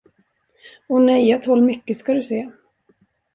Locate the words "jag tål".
1.27-1.61